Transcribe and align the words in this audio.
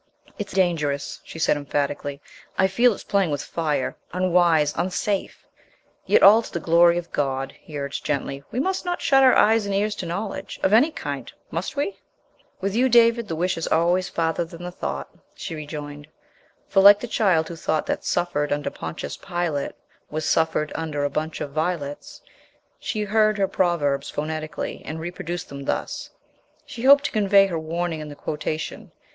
"It's 0.39 0.51
dangerous," 0.51 1.19
she 1.23 1.37
said 1.37 1.57
emphatically. 1.57 2.21
"I 2.57 2.65
feel 2.67 2.91
it's 2.91 3.03
playing 3.03 3.29
with 3.29 3.43
fire, 3.43 3.95
unwise, 4.11 4.73
unsafe" 4.75 5.45
"Yet 6.07 6.23
all 6.23 6.41
to 6.41 6.51
the 6.51 6.59
glory 6.59 6.97
of 6.97 7.11
God," 7.11 7.53
he 7.59 7.77
urged 7.77 8.03
gently. 8.03 8.43
"We 8.49 8.59
must 8.59 8.83
not 8.83 8.99
shut 8.99 9.21
our 9.23 9.33
ears 9.51 9.67
and 9.67 9.75
eyes 9.75 9.93
to 9.97 10.07
knowledge 10.07 10.59
of 10.63 10.73
any 10.73 10.89
kind, 10.89 11.31
must 11.51 11.75
we?" 11.75 11.99
"With 12.59 12.75
you, 12.75 12.89
David, 12.89 13.27
the 13.27 13.35
wish 13.35 13.57
is 13.57 13.67
always 13.67 14.09
farther 14.09 14.43
than 14.43 14.63
the 14.63 14.71
thought," 14.71 15.13
she 15.35 15.53
rejoined. 15.53 16.07
For, 16.67 16.81
like 16.81 16.99
the 16.99 17.07
child 17.07 17.47
who 17.47 17.55
thought 17.55 17.85
that 17.85 18.03
"suffered 18.03 18.51
under 18.51 18.71
Pontius 18.71 19.17
Pilate" 19.17 19.73
was 20.09 20.25
"suffered 20.25 20.71
under 20.73 21.03
a 21.03 21.11
bunch 21.11 21.41
of 21.41 21.51
violets," 21.51 22.23
she 22.79 23.03
heard 23.03 23.37
her 23.37 23.47
proverbs 23.47 24.09
phonetically 24.09 24.81
and 24.83 24.99
reproduced 24.99 25.49
them 25.49 25.65
thus. 25.65 26.09
She 26.65 26.81
hoped 26.85 27.03
to 27.03 27.11
convey 27.11 27.45
her 27.45 27.59
warning 27.59 27.99
in 27.99 28.09
the 28.09 28.15
quotation. 28.15 28.91